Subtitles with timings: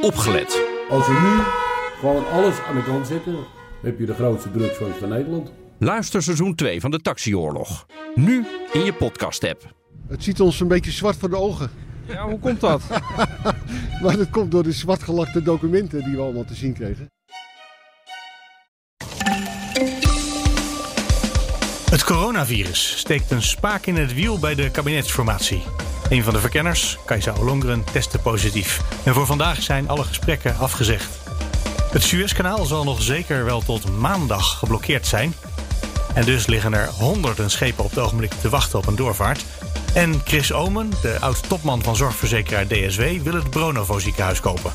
[0.00, 0.62] opgelet.
[0.90, 1.42] Als we nu
[2.00, 3.36] gewoon alles aan de kant zetten,
[3.82, 5.52] heb je de grootste drugsfans van Nederland.
[5.78, 7.86] Luister seizoen 2 van de Taxioorlog.
[8.14, 9.74] Nu in je podcast-app.
[10.08, 11.70] Het ziet ons een beetje zwart voor de ogen.
[12.06, 12.82] Ja, hoe komt dat?
[14.02, 17.10] Maar dat komt door de zwartgelakte documenten die we allemaal te zien kregen.
[21.90, 25.62] Het coronavirus steekt een spaak in het wiel bij de kabinetsformatie.
[26.08, 28.80] Een van de verkenners, Kajsa Ollongren, testte positief.
[29.04, 31.18] En voor vandaag zijn alle gesprekken afgezegd.
[31.90, 35.34] Het Suezkanaal zal nog zeker wel tot maandag geblokkeerd zijn.
[36.14, 39.44] En dus liggen er honderden schepen op het ogenblik te wachten op een doorvaart.
[39.94, 44.72] En Chris Omen, de oud-topman van zorgverzekeraar DSW, wil het Bronovo ziekenhuis kopen.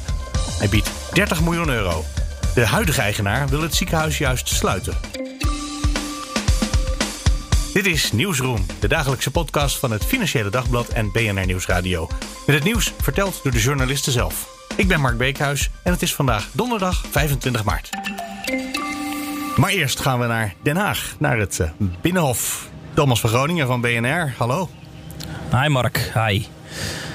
[0.57, 2.03] Hij biedt 30 miljoen euro.
[2.53, 4.93] De huidige eigenaar wil het ziekenhuis juist sluiten.
[7.73, 12.07] Dit is Nieuwsroom, de dagelijkse podcast van het Financiële Dagblad en BNR Nieuwsradio.
[12.45, 14.67] Met het nieuws verteld door de journalisten zelf.
[14.75, 17.89] Ik ben Mark Beekhuis en het is vandaag donderdag 25 maart.
[19.55, 21.69] Maar eerst gaan we naar Den Haag, naar het eh,
[22.01, 22.69] Binnenhof.
[22.93, 24.69] Thomas van Groningen van BNR, hallo.
[25.51, 26.45] Hi Mark, hi.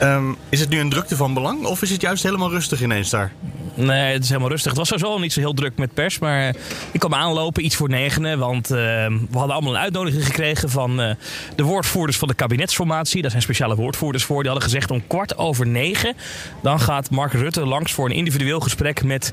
[0.01, 3.11] Ehm, is het nu een drukte van belang of is het juist helemaal rustig ineens
[3.11, 3.33] daar?
[3.81, 4.71] Nee, het is helemaal rustig.
[4.71, 6.19] Het was sowieso al niet zo heel druk met pers.
[6.19, 6.55] Maar
[6.93, 8.39] ik kwam aanlopen, iets voor negenen.
[8.39, 11.11] Want uh, we hadden allemaal een uitnodiging gekregen van uh,
[11.57, 13.23] de woordvoerders van de kabinetsformatie.
[13.23, 14.43] Daar zijn speciale woordvoerders voor.
[14.43, 16.15] Die hadden gezegd om kwart over negen.
[16.63, 19.33] Dan gaat Mark Rutte langs voor een individueel gesprek met,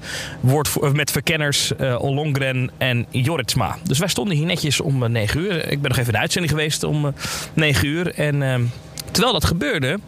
[0.93, 3.77] met verkenners uh, Ollongren en Joritsma.
[3.83, 5.71] Dus wij stonden hier netjes om negen uur.
[5.71, 7.13] Ik ben nog even in de uitzending geweest om
[7.53, 8.13] negen uur.
[8.13, 8.71] En
[9.11, 9.99] terwijl dat gebeurde,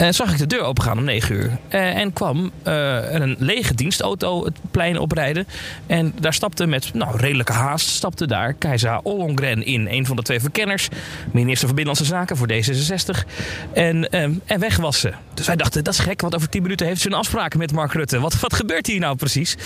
[0.00, 1.58] uh, zag ik de deur opengaan om 9 uur.
[1.70, 5.46] Uh, en kwam uh, een lege dienstauto het plein oprijden.
[5.86, 9.88] En daar stapte met nou, redelijke haast stapte daar Keizer Ollongren in.
[9.90, 10.88] Een van de twee verkenners.
[11.32, 13.26] Minister van Binnenlandse Zaken voor D66.
[13.72, 15.12] En, en weg was ze.
[15.34, 16.20] Dus wij dachten, dat is gek.
[16.20, 18.20] Want over 10 minuten heeft ze een afspraak met Mark Rutte.
[18.20, 19.56] Wat, wat gebeurt hier nou precies?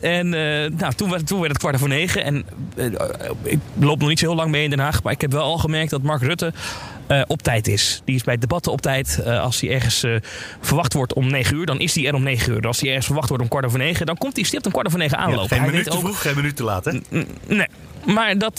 [0.00, 2.24] en nou, toen, werd, toen werd het kwart voor negen.
[2.24, 2.44] En
[3.42, 5.02] ik loop nog niet zo heel lang mee in Den Haag.
[5.02, 6.52] Maar ik heb wel al gemerkt dat Mark Rutte
[7.12, 8.02] uh, op tijd is.
[8.04, 9.20] Die is bij debatten op tijd.
[9.20, 10.16] Uh, als hij ergens uh,
[10.60, 12.66] verwacht wordt om 9 uur, dan is hij er om 9 uur.
[12.66, 14.86] Als hij ergens verwacht wordt om kwart over 9, dan komt hij stipt om kwart
[14.86, 15.42] over 9 aanlopen.
[15.42, 16.92] Ja, geen hij minuut te vroeg, geen minuut te laat, hè?
[17.46, 17.66] Nee,
[18.04, 18.58] maar dat,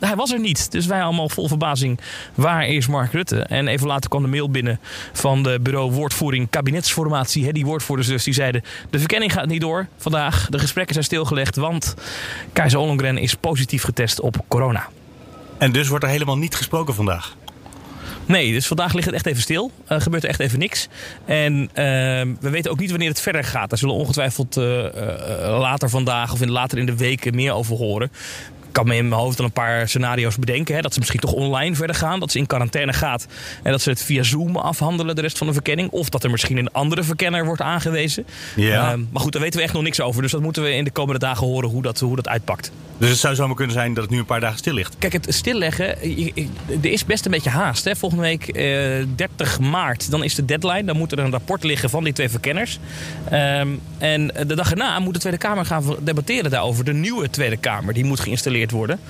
[0.00, 0.70] hij was er niet.
[0.70, 2.00] Dus wij allemaal vol verbazing,
[2.34, 3.40] waar is Mark Rutte?
[3.42, 4.80] En even later kwam de mail binnen
[5.12, 7.44] van de bureau woordvoering kabinetsformatie.
[7.44, 10.46] Hè, die woordvoerders dus, die zeiden, de verkenning gaat niet door vandaag.
[10.50, 11.94] De gesprekken zijn stilgelegd, want
[12.52, 14.88] Keizer Ollongren is positief getest op corona.
[15.58, 17.36] En dus wordt er helemaal niet gesproken vandaag?
[18.32, 19.70] Nee, dus vandaag ligt het echt even stil.
[19.86, 20.88] Er uh, gebeurt er echt even niks.
[21.24, 21.66] En uh,
[22.40, 23.70] we weten ook niet wanneer het verder gaat.
[23.70, 24.84] Daar zullen ongetwijfeld uh,
[25.58, 28.10] later vandaag of in, later in de weken meer over horen.
[28.72, 30.74] Ik kan me in mijn hoofd dan een paar scenario's bedenken.
[30.74, 32.20] Hè, dat ze misschien toch online verder gaan.
[32.20, 33.26] Dat ze in quarantaine gaat.
[33.62, 35.90] En dat ze het via Zoom afhandelen, de rest van de verkenning.
[35.90, 38.26] Of dat er misschien een andere verkenner wordt aangewezen.
[38.56, 38.92] Ja.
[38.92, 40.22] Uh, maar goed, daar weten we echt nog niks over.
[40.22, 42.72] Dus dat moeten we in de komende dagen horen hoe dat, hoe dat uitpakt.
[42.98, 44.96] Dus het zou zomaar kunnen zijn dat het nu een paar dagen stil ligt.
[44.98, 45.86] Kijk, het stilleggen,
[46.82, 47.84] er is best een beetje haast.
[47.84, 47.96] Hè.
[47.96, 50.84] Volgende week, eh, 30 maart, dan is de deadline.
[50.84, 52.78] Dan moet er een rapport liggen van die twee verkenners.
[53.32, 56.84] Um, en de dag erna moet de Tweede Kamer gaan debatteren daarover.
[56.84, 59.00] De nieuwe Tweede Kamer, die moet geïnstalleerd worden.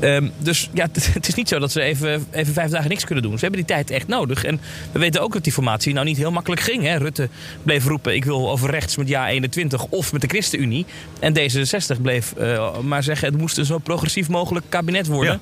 [0.00, 3.24] Um, dus ja, het is niet zo dat ze even, even vijf dagen niks kunnen
[3.24, 3.38] doen.
[3.38, 4.44] Ze hebben die tijd echt nodig.
[4.44, 4.60] En
[4.92, 6.82] we weten ook dat die formatie nou niet heel makkelijk ging.
[6.82, 6.96] Hè.
[6.96, 7.28] Rutte
[7.62, 10.86] bleef roepen, ik wil over rechts met ja 21 of met de ChristenUnie.
[11.20, 15.40] En D66 bleef uh, maar zeggen, het moest een zo progressief mogelijk kabinet worden.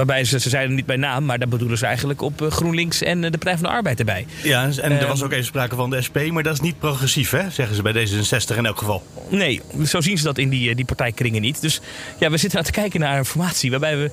[0.00, 3.20] Waarbij ze, ze zeiden niet bij naam, maar daar bedoelen ze eigenlijk op GroenLinks en
[3.20, 4.26] de Partij van de Arbeid erbij.
[4.42, 7.30] Ja, en er was ook even sprake van de SP, maar dat is niet progressief,
[7.30, 7.50] hè?
[7.50, 9.02] zeggen ze bij D66 in elk geval.
[9.28, 11.60] Nee, zo zien ze dat in die, die partijkringen niet.
[11.60, 11.80] Dus
[12.18, 14.04] ja, we zitten aan te kijken naar een formatie waarbij we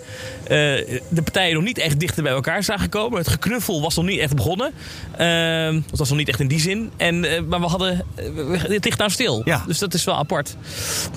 [0.91, 3.17] uh, de partijen nog niet echt dichter bij elkaar zagen komen.
[3.17, 4.71] Het geknuffel was nog niet echt begonnen.
[5.19, 6.91] Uh, dat was nog niet echt in die zin.
[6.97, 8.05] En, uh, maar we hadden,
[8.51, 9.41] het ligt nou stil.
[9.45, 9.63] Ja.
[9.67, 10.55] Dus dat is wel apart.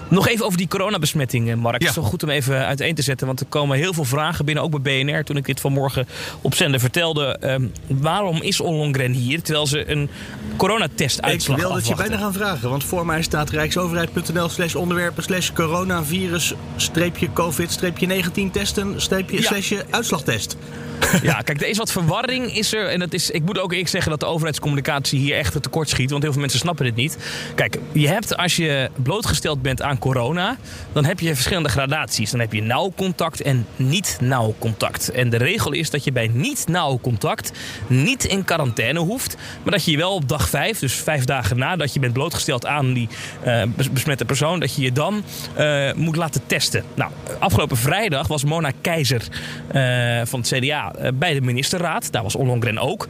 [0.08, 1.74] Nog even over die coronabesmetting, Mark.
[1.74, 1.88] Het Ja.
[1.88, 4.59] is wel goed om even uiteen te zetten, want er komen heel veel vragen binnen,
[4.60, 6.06] ook bij BNR, toen ik dit vanmorgen
[6.40, 7.38] op zender vertelde.
[7.44, 10.10] Um, waarom is Ollongren hier, terwijl ze een
[10.56, 14.74] coronatest Ik uitslag wil dat je bijna gaan vragen, want voor mij staat rijksoverheid.nl slash
[14.74, 19.42] onderwerpen slash coronavirus streepje covid streepje 19 testen streepje Ja.
[19.42, 20.56] slash uitslagtest.
[21.22, 22.88] Ja, kijk, er is wat verwarring is er.
[22.88, 26.10] En dat is, ik moet ook eerlijk zeggen dat de overheidscommunicatie hier echt tekort schiet.
[26.10, 27.16] Want heel veel mensen snappen dit niet.
[27.54, 30.56] Kijk, je hebt als je blootgesteld bent aan corona...
[30.92, 32.30] dan heb je verschillende gradaties.
[32.30, 35.10] Dan heb je nauw contact en niet nauw contact.
[35.10, 37.52] En de regel is dat je bij niet nauw contact
[37.86, 39.36] niet in quarantaine hoeft.
[39.62, 42.66] Maar dat je je wel op dag vijf, dus vijf dagen nadat je bent blootgesteld
[42.66, 43.08] aan die
[43.42, 44.60] eh, bes- besmette persoon...
[44.60, 45.22] dat je je dan
[45.54, 46.84] eh, moet laten testen.
[46.94, 49.22] Nou, afgelopen vrijdag was Mona Keizer
[49.68, 52.12] eh, van het CDA eh, bij de ministerraad.
[52.12, 53.08] Daar was Ollongren ook.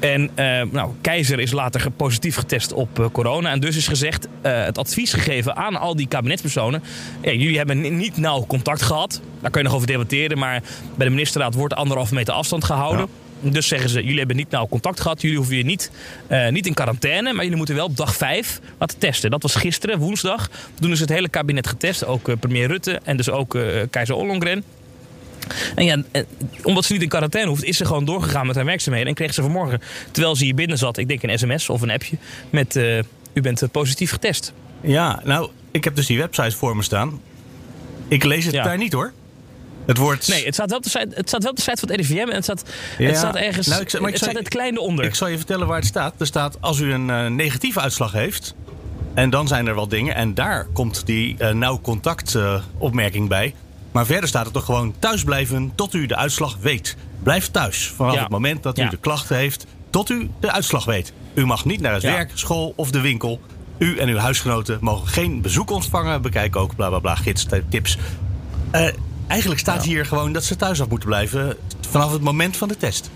[0.00, 3.50] En uh, nou, Keizer is later positief getest op uh, corona.
[3.50, 6.82] En dus is gezegd, uh, het advies gegeven aan al die kabinetspersonen.
[7.22, 9.20] Ja, jullie hebben niet nauw contact gehad.
[9.40, 10.38] Daar kun je nog over debatteren.
[10.38, 10.62] Maar
[10.94, 13.06] bij de ministerraad wordt anderhalve meter afstand gehouden.
[13.40, 13.50] Ja.
[13.50, 15.20] Dus zeggen ze, jullie hebben niet nauw contact gehad.
[15.20, 15.90] Jullie hoeven je niet,
[16.50, 17.32] niet in quarantaine.
[17.32, 19.30] Maar jullie moeten wel op dag 5 laten testen.
[19.30, 20.50] Dat was gisteren, woensdag.
[20.80, 22.04] Toen is het hele kabinet getest.
[22.04, 23.58] Ook premier Rutte en dus ook
[23.90, 24.64] Keizer Ollongren.
[25.74, 26.02] En ja,
[26.62, 29.08] omdat ze niet in quarantaine hoeft, is ze gewoon doorgegaan met haar werkzaamheden.
[29.08, 31.90] En kreeg ze vanmorgen, terwijl ze hier binnen zat, ik denk een sms of een
[31.90, 32.16] appje,
[32.50, 32.98] met uh,
[33.32, 34.52] u bent positief getest.
[34.80, 37.20] Ja, nou, ik heb dus die website voor me staan.
[38.08, 38.62] Ik lees het ja.
[38.62, 39.12] daar niet hoor.
[39.86, 40.28] Het wordt...
[40.28, 42.00] Nee, het staat, wel op de site, het staat wel op de site van het
[42.00, 42.64] RIVM en het staat,
[42.98, 43.06] ja.
[43.06, 43.66] het staat ergens.
[43.66, 45.04] Nou, ik, maar ik het staat het kleine onder.
[45.04, 46.14] Ik zal je vertellen waar het staat.
[46.18, 48.54] Er staat als u een uh, negatieve uitslag heeft.
[49.14, 50.14] En dan zijn er wel dingen.
[50.14, 52.36] En daar komt die uh, nauw contact
[52.78, 53.54] opmerking bij.
[53.92, 56.96] Maar verder staat er toch gewoon thuis blijven tot u de uitslag weet.
[57.22, 58.20] Blijf thuis vanaf ja.
[58.20, 61.12] het moment dat u de klachten heeft tot u de uitslag weet.
[61.34, 62.12] U mag niet naar het ja.
[62.12, 63.40] werk, school of de winkel.
[63.78, 66.22] U en uw huisgenoten mogen geen bezoek ontvangen.
[66.22, 67.98] Bekijk ook bla bla bla gids, tips.
[68.74, 68.88] Uh,
[69.26, 71.56] eigenlijk staat hier gewoon dat ze thuis af moeten blijven
[71.88, 73.10] vanaf het moment van de test.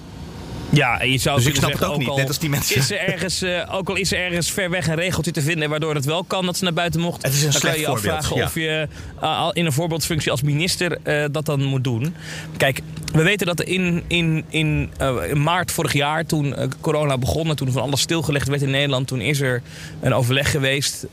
[0.74, 2.76] Ja, en je zou dus ik snap zeggen, het ook, niet, net als die mensen.
[2.76, 5.70] Is er ergens, uh, ook al is er ergens ver weg een regeltje te vinden
[5.70, 7.28] waardoor het wel kan dat ze naar buiten mochten.
[7.28, 8.44] Het is een dan kan je afvragen ja.
[8.44, 8.88] of je
[9.22, 12.14] uh, in een voorbeeldfunctie als minister uh, dat dan moet doen.
[12.56, 12.80] Kijk,
[13.12, 14.90] we weten dat in, in, in,
[15.28, 19.06] in maart vorig jaar, toen corona begon en toen van alles stilgelegd werd in Nederland,
[19.06, 19.62] toen is er
[20.00, 21.06] een overleg geweest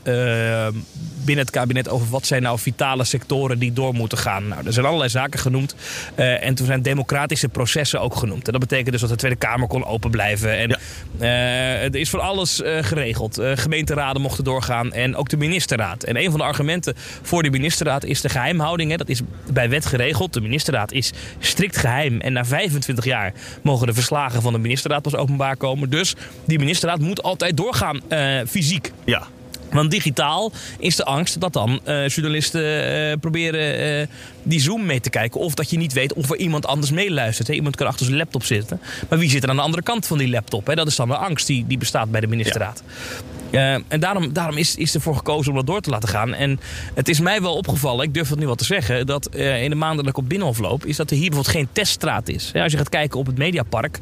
[1.24, 4.48] binnen het kabinet over wat zijn nou vitale sectoren die door moeten gaan.
[4.48, 5.74] Nou, er zijn allerlei zaken genoemd.
[6.16, 8.46] Uh, en toen zijn democratische processen ook genoemd.
[8.46, 10.58] En dat betekent dus dat de Tweede Kamer kon open blijven.
[10.58, 10.78] En ja.
[11.20, 13.40] uh, er is voor alles uh, geregeld.
[13.54, 16.02] gemeenteraden mochten doorgaan en ook de ministerraad.
[16.02, 18.90] En een van de argumenten voor de ministerraad is de geheimhouding.
[18.90, 18.96] Hè.
[18.96, 19.20] Dat is
[19.52, 20.32] bij wet geregeld.
[20.32, 22.20] De ministerraad is strikt geheim.
[22.20, 23.32] En na 25 jaar
[23.62, 25.90] mogen de verslagen van de ministerraad pas openbaar komen.
[25.90, 26.14] Dus
[26.44, 28.00] die ministerraad moet altijd doorgaan
[28.46, 28.92] fysiek.
[29.04, 29.26] Ja.
[29.72, 34.06] Want digitaal is de angst dat dan uh, journalisten uh, proberen uh,
[34.42, 35.40] die Zoom mee te kijken.
[35.40, 37.48] Of dat je niet weet of er iemand anders meeluistert.
[37.48, 37.54] Hè?
[37.54, 38.80] Iemand kan achter zijn laptop zitten.
[39.08, 40.66] Maar wie zit er aan de andere kant van die laptop?
[40.66, 40.74] Hè?
[40.74, 42.82] Dat is dan de angst die, die bestaat bij de ministerraad.
[42.86, 43.31] Ja.
[43.52, 46.34] Uh, en daarom, daarom is, is ervoor gekozen om dat door te laten gaan.
[46.34, 46.60] En
[46.94, 49.70] het is mij wel opgevallen, ik durf het nu wel te zeggen, dat uh, in
[49.70, 52.50] de maanden dat ik op Binnenhof loop, is dat er hier bijvoorbeeld geen teststraat is.
[52.52, 54.00] Ja, als je gaat kijken op het Mediapark,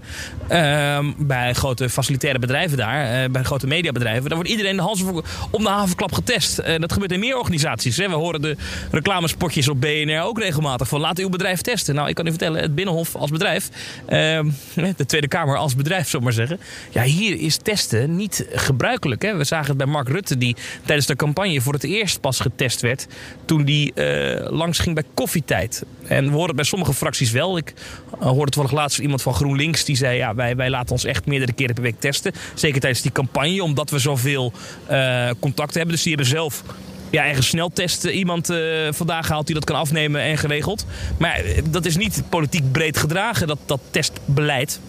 [0.50, 5.02] uh, bij grote facilitaire bedrijven daar, bij grote mediabedrijven, dan wordt iedereen de hals
[5.50, 6.56] om de havenklap getest.
[6.78, 7.96] dat gebeurt in meer organisaties.
[7.96, 8.56] We horen de
[8.90, 11.94] reclamespotjes op BNR ook regelmatig van laat uw bedrijf testen.
[11.94, 13.68] Nou, ik kan u vertellen, het Binnenhof als bedrijf,
[14.06, 14.50] ehm,
[14.96, 16.60] de Tweede Kamer als bedrijf, ik maar zeggen.
[16.90, 19.22] Ja, hier is testen niet gebruikelijk.
[19.40, 22.80] We zagen het bij Mark Rutte, die tijdens de campagne voor het eerst pas getest
[22.80, 23.06] werd.
[23.44, 25.84] toen die uh, langs ging bij koffietijd.
[26.06, 27.56] En we horen het bij sommige fracties wel.
[27.56, 27.74] Ik
[28.20, 31.26] uh, hoorde toevallig laatst iemand van GroenLinks die zei: ja, wij, wij laten ons echt
[31.26, 32.32] meerdere keren per week testen.
[32.54, 34.52] Zeker tijdens die campagne, omdat we zoveel
[34.90, 35.92] uh, contact hebben.
[35.92, 36.62] Dus die hebben zelf
[37.10, 38.58] ja, eigen sneltest iemand uh,
[38.90, 40.86] vandaag gehaald die dat kan afnemen en geregeld.
[41.18, 44.80] Maar dat is niet politiek breed gedragen, dat, dat testbeleid.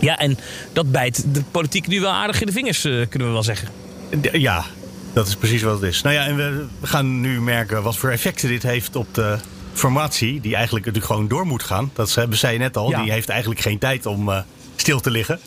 [0.00, 0.38] Ja, en
[0.72, 3.68] dat bijt de politiek nu wel aardig in de vingers, uh, kunnen we wel zeggen.
[4.32, 4.64] Ja,
[5.12, 6.02] dat is precies wat het is.
[6.02, 9.38] Nou ja, en we gaan nu merken wat voor effecten dit heeft op de
[9.72, 11.90] formatie, die eigenlijk natuurlijk gewoon door moet gaan.
[11.94, 12.90] Dat hebben zij net al.
[12.90, 13.02] Ja.
[13.02, 14.38] Die heeft eigenlijk geen tijd om uh,
[14.76, 15.40] stil te liggen.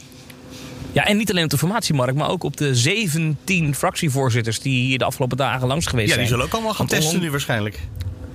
[0.92, 4.98] Ja, en niet alleen op de formatiemarkt, maar ook op de 17 fractievoorzitters die hier
[4.98, 6.20] de afgelopen dagen langs geweest zijn.
[6.20, 7.80] Ja, die zullen ook allemaal gaan Want testen nu waarschijnlijk.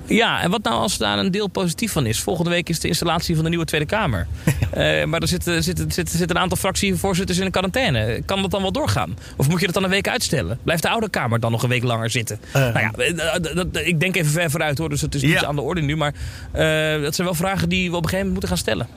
[0.09, 2.21] Ja, en wat nou als daar een deel positief van is?
[2.21, 4.27] Volgende week is de installatie van de nieuwe Tweede Kamer.
[4.75, 5.00] Ja.
[5.00, 8.23] Uh, maar er zitten, een aantal fractievoorzitters in een quarantaine.
[8.27, 9.19] Kan dat dan wel doorgaan?
[9.37, 10.59] Of moet je dat dan een week uitstellen?
[10.62, 12.41] Blijft de oude Kamer dan nog een week langer zitten?
[12.47, 12.53] Uh.
[12.53, 15.45] Nou ja, ik denk even ver vooruit hoor, dus het is niet ja.
[15.45, 15.97] aan de orde nu.
[15.97, 16.15] Maar
[16.55, 18.88] uh, dat zijn wel vragen die we op een gegeven moment moeten gaan stellen.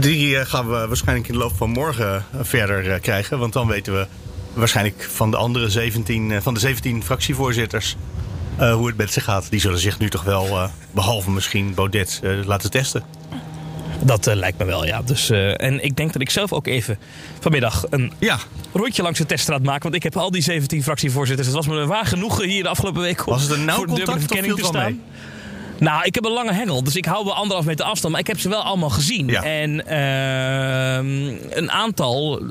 [0.00, 3.38] Die gaan we waarschijnlijk in de loop van morgen verder krijgen.
[3.38, 4.06] Want dan weten we
[4.52, 7.96] waarschijnlijk van de andere 17, van de 17 fractievoorzitters
[8.60, 9.50] uh, hoe het met ze gaat.
[9.50, 13.02] Die zullen zich nu toch wel, uh, behalve misschien Baudet, uh, laten testen.
[14.02, 15.02] Dat lijkt me wel, ja.
[15.02, 16.98] Dus, en ik denk dat ik zelf ook even
[17.40, 18.38] vanmiddag een ja.
[18.72, 19.82] rondje langs de teststraat maak.
[19.82, 21.46] Want ik heb al die 17 fractievoorzitters.
[21.46, 24.38] Het was me waar genoegen hier de afgelopen week Was het een nauw contact of
[24.38, 24.84] viel te staan.
[24.84, 25.00] Mee?
[25.80, 28.12] Nou, ik heb een lange hengel, dus ik hou wel anderhalf meter afstand.
[28.12, 29.26] Maar ik heb ze wel allemaal gezien.
[29.26, 29.42] Ja.
[29.42, 32.42] En uh, een aantal,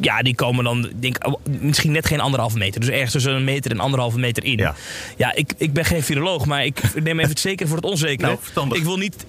[0.00, 1.18] ja, die komen dan denk,
[1.60, 2.80] misschien net geen anderhalf meter.
[2.80, 4.56] Dus ergens tussen een meter en anderhalve meter in.
[4.56, 4.74] Ja,
[5.16, 8.38] ja ik, ik ben geen viroloog, maar ik neem even het zeker voor het onzekere.
[8.54, 9.26] Nou, ik wil niet...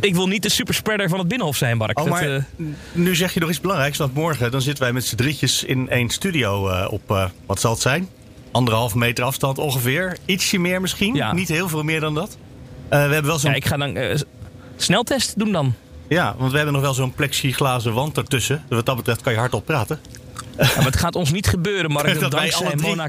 [0.00, 1.98] Ik wil niet de superspreader van het Binnenhof zijn, Mark.
[1.98, 2.66] Oh, maar dat, uh...
[2.92, 3.98] nu zeg je nog iets belangrijks.
[3.98, 7.60] Want morgen dan zitten wij met z'n drietjes in één studio uh, op, uh, wat
[7.60, 8.08] zal het zijn?
[8.50, 10.16] Anderhalf meter afstand ongeveer.
[10.24, 11.14] Ietsje meer misschien.
[11.14, 11.32] Ja.
[11.32, 12.36] Niet heel veel meer dan dat.
[12.90, 13.50] Uh, we hebben wel zo'n...
[13.50, 14.14] Ja, ik ga dan uh,
[14.76, 15.74] sneltest doen dan.
[16.08, 18.64] Ja, want we hebben nog wel zo'n plexiglazen wand ertussen.
[18.68, 20.00] Dus wat dat betreft kan je hardop praten.
[20.58, 22.06] Ja, maar het gaat ons niet gebeuren, Mark.
[22.20, 23.08] Dat, Dat dankzij, Mona,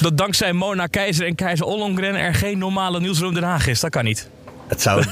[0.00, 3.80] dat dankzij Mona Keizer en Keizer Ollongren er geen normale Nieuwsroom Den Haag is.
[3.80, 4.28] Dat kan niet.
[4.66, 5.04] Het zou...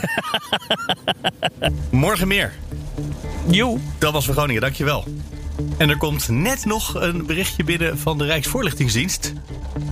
[1.90, 2.52] Morgen meer.
[3.46, 3.78] Joe.
[3.98, 5.04] Dat was voor Groningen, dankjewel.
[5.76, 9.32] En er komt net nog een berichtje binnen van de Rijksvoorlichtingsdienst.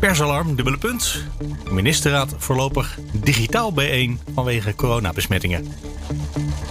[0.00, 1.24] Persalarm, dubbele punt.
[1.70, 5.72] Ministerraad voorlopig digitaal bijeen vanwege coronabesmettingen.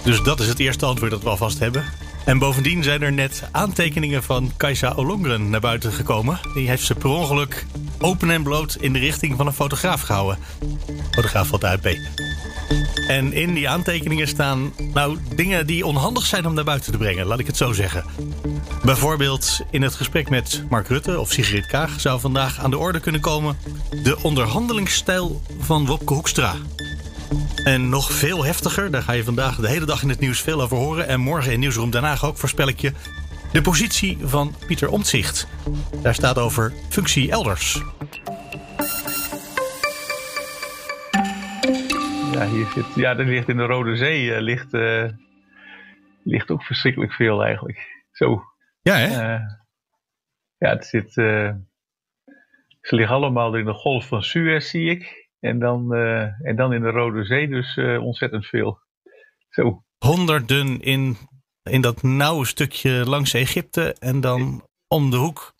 [0.04, 1.84] Dus dat is het eerste antwoord dat we alvast hebben.
[2.24, 6.40] En bovendien zijn er net aantekeningen van Kajsa Olongren naar buiten gekomen.
[6.54, 7.66] Die heeft ze per ongeluk
[7.98, 10.38] open en bloot in de richting van een fotograaf gehouden.
[11.10, 11.88] Fotograaf van de AFP.
[13.08, 17.26] En in die aantekeningen staan nou, dingen die onhandig zijn om naar buiten te brengen,
[17.26, 18.04] laat ik het zo zeggen.
[18.88, 23.00] Bijvoorbeeld in het gesprek met Mark Rutte of Sigrid Kaag zou vandaag aan de orde
[23.00, 23.56] kunnen komen
[24.02, 26.54] de onderhandelingsstijl van Wopke Hoekstra.
[27.64, 30.62] En nog veel heftiger, daar ga je vandaag de hele dag in het nieuws veel
[30.62, 31.08] over horen.
[31.08, 32.92] En morgen in Nieuwsroom Den ook voorspel ik je
[33.52, 35.48] de positie van Pieter Omtzigt.
[36.02, 37.82] Daar staat over functie elders.
[42.32, 45.04] Ja, hier zit, ja, er ligt in de Rode Zee eh, ligt, eh,
[46.22, 48.04] ligt ook verschrikkelijk veel eigenlijk.
[48.12, 48.47] Zo.
[48.88, 49.06] Ja, hè?
[49.06, 49.40] eh,
[50.58, 51.16] ja, het zit.
[51.16, 51.54] eh,
[52.80, 55.28] ze liggen allemaal in de golf van Suez, zie ik.
[55.40, 58.80] En dan, eh, en dan in de Rode Zee, dus ontzettend veel.
[59.48, 59.82] Zo.
[59.98, 61.16] honderden in,
[61.62, 65.54] in dat nauwe stukje langs Egypte en dan om de hoek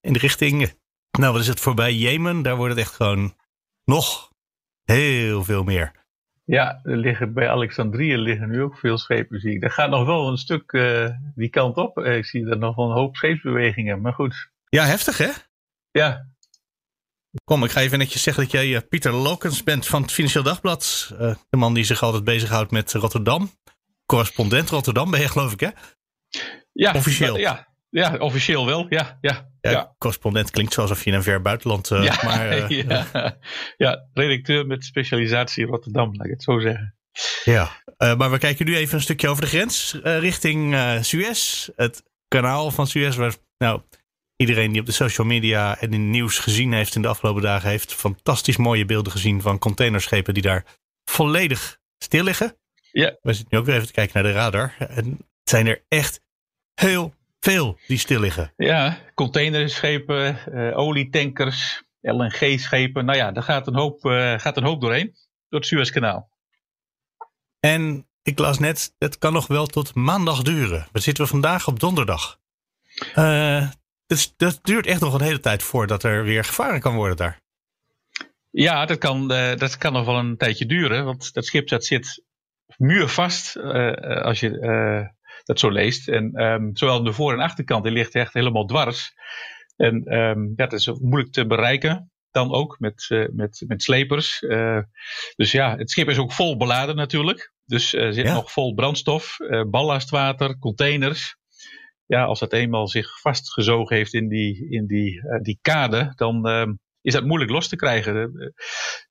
[0.00, 0.72] in de richting.
[1.18, 2.42] Nou, wat is het voorbij Jemen?
[2.42, 3.34] Daar wordt het echt gewoon
[3.84, 4.30] nog
[4.84, 6.03] heel veel meer.
[6.44, 9.62] Ja, er liggen, bij Alexandrië liggen nu ook veel schepen, zie ik.
[9.62, 11.98] Er gaat nog wel een stuk eh, die kant op.
[11.98, 14.00] Eh, ik zie er nog wel een hoop scheepsbewegingen.
[14.00, 15.30] Maar goed, Ja, heftig hè?
[15.90, 16.26] ja,
[17.44, 20.44] Kom, ik ga even netjes zeggen dat jij eh, Pieter Lokens bent van het Financieel
[20.44, 21.14] Dagblad.
[21.18, 23.50] Eh, de man die zich altijd bezighoudt met Rotterdam.
[24.06, 25.68] Correspondent Rotterdam ben je geloof ik hè?
[26.72, 27.38] ja Officieel.
[27.38, 28.86] Ja, ja, officieel wel.
[28.88, 29.94] Ja, ja, Ja, ja.
[29.98, 31.90] correspondent klinkt zoals of je in een ver buitenland...
[31.90, 33.36] eh, ja, maar, eh, ja.
[33.76, 36.96] ja, redacteur met specialisatie Rotterdam, laat ik het zo zeggen.
[37.44, 41.68] Ja, eh, maar we kijken nu even een stukje over de grens richting Suez.
[41.76, 43.82] Het kanaal van Suez, waar nou,
[44.36, 47.42] iedereen die op de social media en in het nieuws gezien heeft in de afgelopen
[47.42, 50.64] dagen, heeft fantastisch mooie beelden gezien van containerschepen die daar
[51.04, 52.56] volledig stil liggen.
[52.92, 53.16] Ja.
[53.22, 54.74] We zitten nu ook weer even te kijken naar de radar.
[54.78, 56.20] En het zijn er echt
[56.74, 58.52] heel veel die stil liggen.
[58.56, 63.04] Ja, containerschepen, eh, olietankers, LNG-schepen.
[63.04, 65.14] Nou ja, daar gaat een hoop, eh, gaat een hoop doorheen.
[65.48, 66.28] Door het Suezkanaal.
[67.60, 70.86] En ik las net, het kan nog wel tot maandag duren.
[70.92, 72.38] We zitten vandaag op donderdag.
[73.14, 73.68] Eh,
[74.06, 77.40] dus dat duurt echt nog een hele tijd voordat er weer gevaren kan worden daar.
[78.50, 81.04] Ja, dat kan, dat kan nog wel een tijdje duren.
[81.04, 82.22] Want dat schip dat zit
[82.76, 84.50] muurvast eh, als je
[85.44, 86.08] dat zo leest.
[86.08, 89.12] En ehm, zowel de voor- en achterkant die ligt echt helemaal dwars.
[89.76, 90.02] En
[90.56, 92.12] ja, dat is moeilijk te bereiken.
[92.30, 94.42] Dan ook met, eh, met, met slepers.
[94.42, 94.78] Eh,
[95.36, 97.52] dus ja, het schip is ook vol beladen natuurlijk.
[97.64, 98.34] Dus er zit Ja.
[98.34, 101.36] nog vol brandstof, eh, ballastwater, containers.
[102.06, 106.72] Ja, als dat eenmaal zich vastgezogen heeft in die, in die, die kade, dan ehm,
[107.00, 108.32] is dat moeilijk los te krijgen.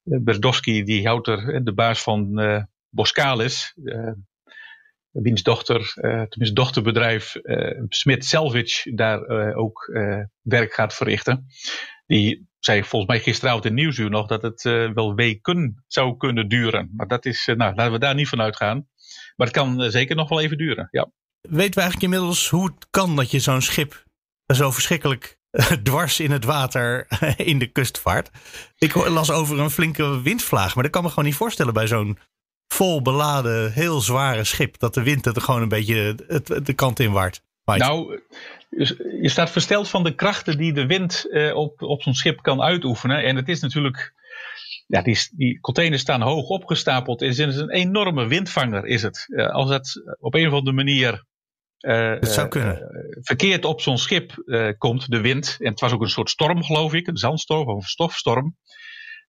[0.03, 2.41] Berdowski, die houdt er, de baas van
[2.89, 3.75] Boskalis,
[5.21, 9.91] wiens dochter, eh, tenminste dochterbedrijf, eh Smit Salvage, daar eh, ook
[10.41, 11.45] werk gaat verrichten.
[12.05, 14.61] Die zei volgens mij gisteravond in Nieuwsuur nog dat het
[14.93, 16.89] wel weken zou kunnen duren.
[16.95, 18.87] Maar dat is, nou, laten we daar niet van uitgaan.
[19.35, 21.11] Maar het kan zeker nog wel even duren, ja.
[21.41, 24.03] Weten we eigenlijk inmiddels hoe het kan dat je zo'n schip
[24.45, 25.37] zo verschrikkelijk
[25.83, 28.29] dwars in het water in de kust vaart?
[28.77, 32.17] Ik las over een flinke windvlaag, maar dat kan me gewoon niet voorstellen bij zo'n
[32.67, 34.79] vol beladen, heel zware schip.
[34.79, 37.41] Dat de wind het er gewoon een beetje het, de kant in waart.
[37.65, 38.21] Nou,
[39.21, 42.61] je staat versteld van de krachten die de wind eh, op, op zo'n schip kan
[42.61, 43.23] uitoefenen.
[43.23, 44.13] En het is natuurlijk.
[44.87, 47.19] Ja, die, die containers staan hoog opgestapeld.
[47.19, 49.25] Het is een enorme windvanger, is het.
[49.35, 51.25] Eh, als dat op een of andere manier.
[51.77, 52.79] Het zou kunnen.
[53.21, 54.43] verkeerd op zo'n schip
[54.77, 55.57] komt, de wind.
[55.59, 57.07] En het was ook een soort storm, geloof ik.
[57.07, 58.57] Een zandstorm of een stofstorm.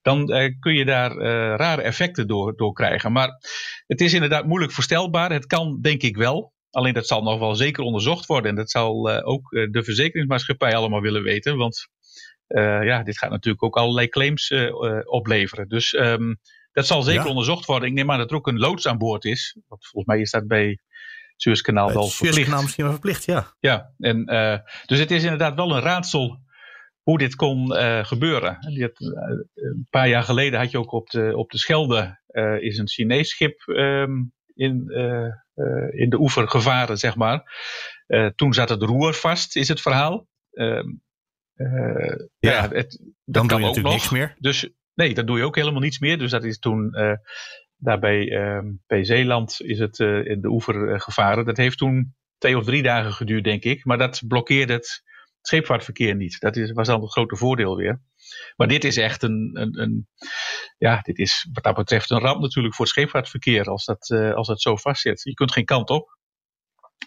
[0.04, 3.12] Dan eh, kun je daar eh, rare effecten door, door krijgen.
[3.12, 3.28] Maar
[3.86, 5.32] het is inderdaad moeilijk voorstelbaar.
[5.32, 6.52] Het kan, denk ik wel.
[6.70, 8.50] Alleen dat zal nog wel zeker onderzocht worden.
[8.50, 11.56] En dat zal eh, ook de verzekeringsmaatschappij allemaal willen weten.
[11.56, 11.88] Want
[12.82, 14.52] ja, dit gaat natuurlijk ook allerlei claims
[15.04, 15.68] opleveren.
[15.68, 16.34] Dus ehm,
[16.72, 17.28] dat zal zeker Ja.
[17.28, 17.88] onderzocht worden.
[17.88, 19.56] Ik neem aan dat er ook een loods aan boord is.
[19.68, 20.78] Want volgens mij is dat bij
[21.36, 22.34] Suezkanaal wel verplicht.
[22.34, 23.54] Suezkanaal misschien wel verplicht, ja.
[23.60, 24.24] Ja, en,
[24.86, 26.43] dus het is inderdaad wel een raadsel
[27.04, 28.56] hoe dit kon eh, gebeuren.
[28.60, 32.60] Had, eh, een paar jaar geleden had je ook op de, op de Schelde eh,
[32.60, 34.22] is een Chinees schip ehm,
[34.54, 34.90] in,
[35.90, 37.42] in de oever gevaren, zeg maar.
[38.34, 40.26] toen zat het roer vast, is het verhaal.
[40.50, 40.88] Ehm,
[42.38, 44.36] ja, ja het, dan doe je natuurlijk niks meer.
[44.38, 46.18] Dus nee, dan doe je ook helemaal niets meer.
[46.18, 46.90] Dus dat is toen
[47.76, 51.44] daar bij, ehm, bij Zeeland is het in de oever gevaren.
[51.44, 53.84] Dat heeft toen twee of drie dagen geduurd, denk ik.
[53.84, 55.02] Maar dat blokkeerde het
[55.46, 56.40] scheepvaartverkeer niet.
[56.40, 58.00] Dat is, was dan het grote voordeel weer.
[58.56, 60.08] Maar dit is echt een, een, een,
[60.78, 64.34] ja, dit is wat dat betreft een ramp natuurlijk voor het scheepvaartverkeer als dat, uh,
[64.34, 65.22] als dat zo vastzit.
[65.22, 66.18] Je kunt geen kant op.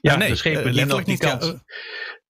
[0.01, 1.63] Ja, nee, de schepen uh, die nog die kant,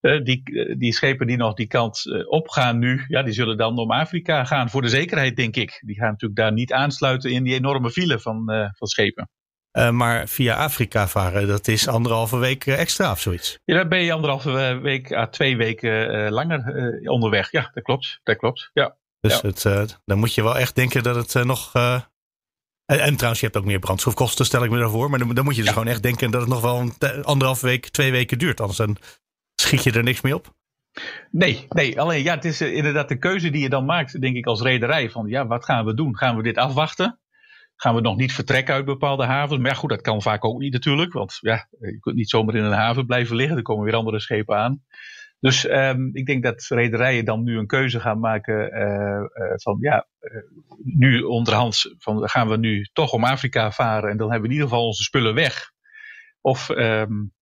[0.00, 0.42] uh, die,
[0.78, 4.70] die schepen die nog die kant opgaan nu, ja, die zullen dan om Afrika gaan
[4.70, 5.82] voor de zekerheid, denk ik.
[5.84, 8.44] Die gaan natuurlijk daar niet aansluiten in die enorme file van,
[8.76, 9.30] van schepen.
[9.72, 13.58] Uh, maar via Afrika varen, dat is anderhalve week extra of zoiets.
[13.64, 16.62] Ja, dan ben je anderhalve week à twee weken langer
[17.04, 17.50] onderweg.
[17.50, 18.20] Ja, dat klopt.
[18.22, 18.70] Dat klopt.
[18.72, 18.96] Ja.
[19.20, 19.48] Dus ja.
[19.48, 21.72] Het, dan moet je wel echt denken dat het nog.
[21.74, 25.10] En, en, trouwens, je hebt ook meer brandstofkosten, stel ik me daarvoor.
[25.10, 25.76] Maar dan, dan moet je dus ja.
[25.76, 28.60] gewoon echt denken dat het nog wel een anderhalve week, twee weken duurt.
[28.60, 28.96] Anders dan
[29.54, 30.54] schiet je er niks mee op.
[31.30, 34.46] Nee, nee, alleen ja, het is inderdaad de keuze die je dan maakt, denk ik,
[34.46, 35.10] als rederij.
[35.10, 36.16] Van ja, wat gaan we doen?
[36.16, 37.18] Gaan we dit afwachten?
[37.80, 39.60] Gaan we nog niet vertrekken uit bepaalde havens.
[39.60, 41.12] Maar ja, goed, dat kan vaak ook niet natuurlijk.
[41.12, 43.56] Want ja, je kunt niet zomaar in een haven blijven liggen.
[43.56, 44.82] Er komen weer andere schepen aan.
[45.40, 50.06] Dus um, ik denk dat rederijen dan nu een keuze gaan maken uh, van ja,
[50.84, 54.60] nu onderhands van gaan we nu toch om Afrika varen en dan hebben we in
[54.60, 55.70] ieder geval onze spullen weg.
[56.40, 57.32] Of, um,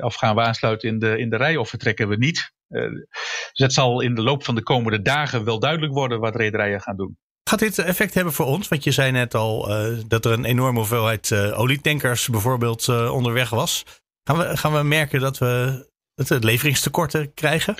[0.00, 2.52] of gaan we aansluiten in de, in de rij of vertrekken we niet.
[2.68, 3.06] dus
[3.52, 6.96] het zal in de loop van de komende dagen wel duidelijk worden wat rederijen gaan
[6.96, 7.18] doen.
[7.54, 8.68] Gaat dit effect hebben voor ons?
[8.68, 13.12] Want je zei net al uh, dat er een enorme hoeveelheid uh, olietankers bijvoorbeeld uh,
[13.12, 13.84] onderweg was.
[14.24, 15.84] Gaan we, gaan we merken dat we
[16.14, 17.74] het leveringstekorten krijgen?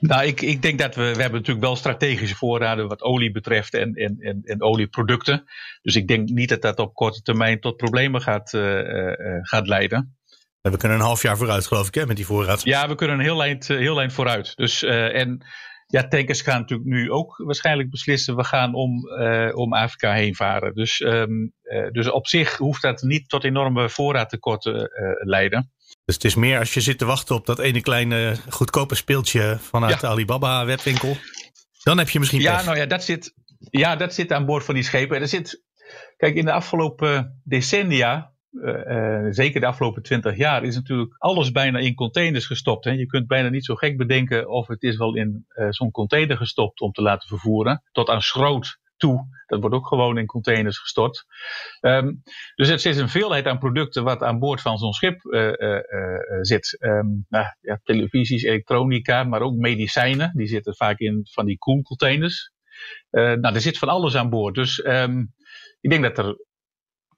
[0.00, 3.74] Nou, ik, ik denk dat we, we hebben natuurlijk wel strategische voorraden wat olie betreft
[3.74, 5.44] en, en, en, en olieproducten.
[5.82, 8.50] Dus ik denk niet dat dat op korte termijn tot problemen gaat,
[9.42, 10.18] gaat leiden.
[10.60, 12.64] We kunnen een half jaar vooruit, geloof ik, hè, met die voorraad.
[12.64, 14.56] Ja, we kunnen een heel eind, heel eind vooruit.
[14.56, 15.44] Dus, en
[15.90, 20.34] ja, tankers gaan natuurlijk nu ook waarschijnlijk beslissen, we gaan om, uh, om Afrika heen
[20.34, 20.74] varen.
[20.74, 25.72] Dus, um, uh, dus op zich hoeft dat niet tot enorme voorraadtekorten uh, leiden.
[26.04, 29.56] Dus het is meer als je zit te wachten op dat ene kleine goedkope speeltje
[29.60, 30.00] vanuit ja.
[30.00, 31.16] de Alibaba webwinkel.
[31.82, 32.64] Dan heb je misschien Ja, pech.
[32.64, 35.16] nou ja, dat zit, ja, dat zit aan boord van die schepen.
[35.16, 35.62] En er zit,
[36.16, 41.78] kijk, in de afgelopen decennia uh, zeker de afgelopen twintig jaar, is natuurlijk alles bijna
[41.78, 42.84] in containers gestopt.
[42.84, 42.90] Hè.
[42.90, 46.36] Je kunt bijna niet zo gek bedenken of het is wel in uh, zo'n container
[46.36, 47.82] gestopt om te laten vervoeren.
[47.92, 49.26] Tot aan schroot toe.
[49.46, 51.24] Dat wordt ook gewoon in containers gestort.
[51.80, 52.22] Um,
[52.54, 55.20] dus het is een veelheid aan producten wat aan boord van zo'n schip
[56.40, 56.76] zit.
[56.80, 60.32] Um, nou, ja, televisies, elektronica, maar ook medicijnen.
[60.34, 62.52] Die zitten vaak in van die koelcontainers.
[63.10, 64.54] nou, er zit van alles aan boord.
[64.54, 65.32] Dus um,
[65.80, 66.36] ik denk dat er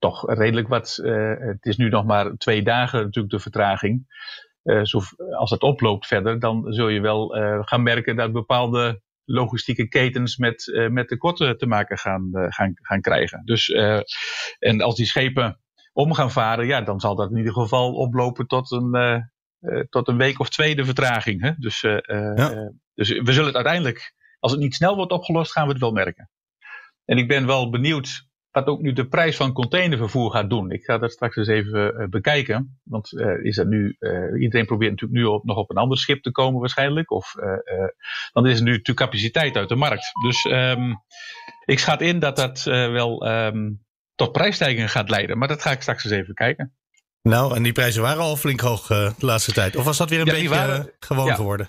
[0.01, 0.99] toch redelijk wat.
[1.03, 4.19] Uh, het is nu nog maar twee dagen natuurlijk de vertraging.
[4.65, 5.01] Uh, zo,
[5.37, 10.37] als het oploopt verder, dan zul je wel uh, gaan merken dat bepaalde logistieke ketens
[10.37, 13.43] met, met tekorten te maken gaan, gaan, gaan krijgen.
[13.45, 13.69] Dus,
[14.59, 15.61] en als die schepen
[15.93, 19.31] om gaan varen, ja, dan zal dat in ieder geval oplopen tot een,
[19.89, 21.41] tot een week of twee de vertraging.
[21.41, 21.53] Hè?
[21.59, 22.73] Dus, ja.
[22.95, 25.93] dus we zullen het uiteindelijk, als het niet snel wordt opgelost, gaan we het wel
[25.93, 26.31] merken.
[27.05, 30.71] En ik ben wel benieuwd wat ook nu de prijs van containervervoer gaat doen.
[30.71, 32.81] Ik ga dat straks eens even uh, bekijken.
[32.85, 35.99] Want uh, is dat nu, uh, iedereen probeert natuurlijk nu op, nog op een ander
[35.99, 37.11] schip te komen waarschijnlijk.
[37.11, 37.35] Of
[38.33, 40.11] dan is er nu natuurlijk capaciteit uit de markt.
[40.23, 41.03] Dus um,
[41.65, 43.85] ik schat in dat dat wel um,
[44.15, 45.39] tot prijsstijgingen gaat leiden.
[45.39, 46.75] Maar dat ga ik straks eens even kijken.
[47.23, 49.77] Nou, en die prijzen waren al flink hoog de laatste tijd.
[49.77, 51.35] Of was dat weer een ja, beetje waren, gewoon ja.
[51.35, 51.69] geworden?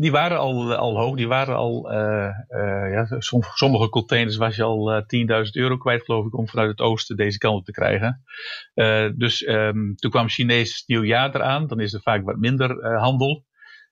[0.00, 1.16] Die waren al, al hoog.
[1.16, 3.06] Die waren al, uh, uh, ja,
[3.54, 5.02] sommige containers was je al uh,
[5.44, 8.22] 10.000 euro kwijt, geloof ik, om vanuit het oosten deze kant op te krijgen.
[9.16, 11.66] dus um, toen kwam Chinees nieuwjaar eraan.
[11.66, 13.44] Dan is er vaak wat minder handel.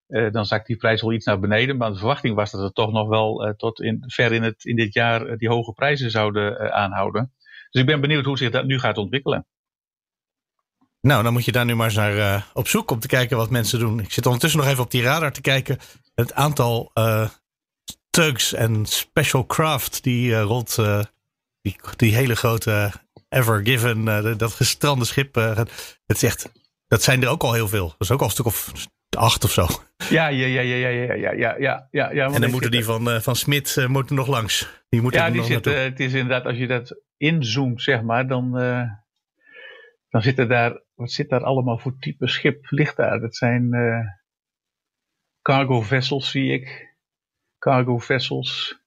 [0.07, 1.77] dan zakt die prijs wel iets naar beneden.
[1.77, 4.77] Maar de verwachting was dat het toch nog wel tot in, ver in, het, in
[4.77, 7.33] dit jaar die hoge prijzen zouden aanhouden.
[7.71, 9.47] Dus ik ben benieuwd hoe zich dat nu gaat ontwikkelen.
[11.07, 13.37] Nou, dan moet je daar nu maar eens naar uh, op zoek om te kijken
[13.37, 14.01] wat mensen doen.
[14.01, 15.79] Ik zit ondertussen nog even op die radar te kijken.
[16.15, 17.29] Het aantal uh,
[18.11, 20.79] tugs en special craft die uh, rond
[21.63, 22.93] die, die hele grote
[23.29, 24.05] Ever Given,
[24.39, 25.35] dat gestrande schip.
[25.35, 25.71] het
[26.07, 26.53] is echt,
[26.89, 27.89] dat zijn er ook al heel veel.
[27.89, 28.73] Dat is ook al een stuk of
[29.17, 29.67] acht of zo.
[30.09, 33.23] Ja, ja, ja, ja, ja, ja, ja, ja, ja, ja En dan moeten die van,
[33.23, 34.69] van Smit moeten nog langs.
[34.89, 38.55] Die moeten ja, die zitten, het is inderdaad, als je dat inzoomt, zeg maar, dan,
[40.17, 43.21] dan zitten daar wat zit daar allemaal voor type schip ligt daar?
[43.21, 44.07] Dat zijn uh,
[45.43, 46.97] cargo vessels, zie ik.
[47.59, 48.81] Cargo vessels.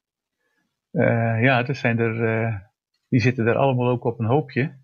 [0.92, 2.60] Uh, ja, dat zijn er, uh,
[3.08, 4.78] die zitten daar allemaal ook op een hoopje.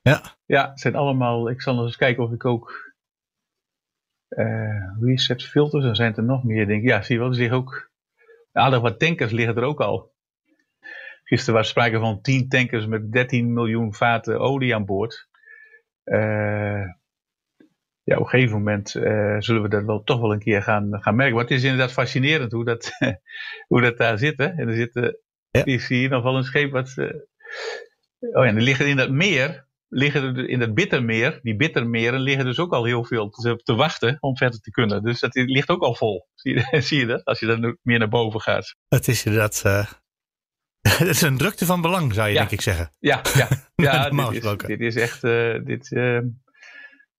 [0.00, 0.22] Ja.
[0.46, 1.50] Ja, het zijn allemaal.
[1.50, 2.94] Ik zal nog eens kijken of ik ook.
[4.28, 6.88] eh, reset filters, dan zijn er nog meer, denk ik.
[6.88, 7.90] Ja, zie je wel, er liggen ook.
[8.52, 10.12] Aardig wat tankers liggen er ook al.
[11.24, 15.28] Gisteren was sprake van 10 tankers met 13 miljoen vaten olie aan boord.
[16.10, 16.82] Eh,
[18.02, 20.88] ja, op een gegeven moment eh, zullen we dat wel toch wel een keer gaan,
[21.02, 21.34] gaan merken.
[21.34, 22.90] Maar het is inderdaad fascinerend hoe dat,
[23.68, 24.38] hoe dat daar zit.
[24.38, 24.46] Hè?
[24.46, 25.10] En er zit, eh,
[25.50, 25.64] Ja.
[25.64, 26.94] ik zie hier nog wel een scheep wat.
[28.18, 32.44] oh ja, er liggen in dat meer, liggen er in dat bittermeer, die bittermeren liggen
[32.44, 35.02] dus ook al heel veel te, te wachten om verder te kunnen.
[35.02, 36.28] Dus dat ligt ook al vol.
[36.34, 37.24] Zie je, zie je dat?
[37.24, 38.74] Als je dan meer naar boven gaat.
[38.88, 39.62] Het is inderdaad.
[40.98, 42.38] het is een drukte van belang, zou je Ja.
[42.38, 42.90] denk ik zeggen.
[42.98, 45.24] Ja, ja, ja dit, is, dit is echt.
[45.24, 46.16] eh, dit, eh,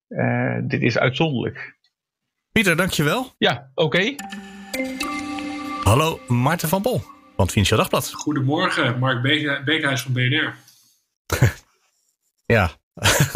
[0.08, 1.76] eh, dit is uitzonderlijk.
[2.52, 3.34] Pieter, dankjewel.
[3.38, 4.14] Ja, oké.
[5.82, 8.12] Hallo, Maarten van Bol van het Financieel Dagblad.
[8.12, 10.54] Goedemorgen, Mark Beek- Beekhuis van BNR.
[12.46, 12.70] Ja,